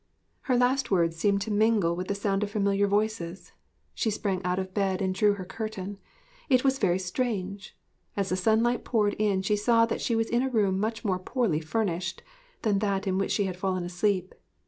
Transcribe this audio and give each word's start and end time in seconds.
Her 0.49 0.57
last 0.57 0.89
words 0.89 1.15
seemed 1.15 1.41
to 1.41 1.51
mingle 1.51 1.95
with 1.95 2.07
the 2.07 2.15
sound 2.15 2.41
of 2.41 2.49
familiar 2.49 2.87
voices. 2.87 3.51
She 3.93 4.09
sprang 4.09 4.43
out 4.43 4.57
of 4.57 4.73
bed 4.73 4.99
and 4.99 5.13
drew 5.13 5.33
her 5.33 5.45
curtain.... 5.45 5.99
It 6.49 6.63
was 6.63 6.79
very 6.79 6.97
strange! 6.97 7.77
As 8.17 8.29
the 8.29 8.35
sunlight 8.35 8.83
poured 8.83 9.13
in 9.19 9.43
she 9.43 9.55
saw 9.55 9.85
that 9.85 10.01
she 10.01 10.15
was 10.15 10.27
in 10.31 10.41
a 10.41 10.49
room 10.49 10.79
much 10.79 11.05
more 11.05 11.19
poorly 11.19 11.59
furnished 11.59 12.23
than 12.63 12.79
that 12.79 13.05
in 13.05 13.19
which 13.19 13.29
she 13.31 13.43
had 13.43 13.57
fallen 13.57 13.83
asleep. 13.83 14.33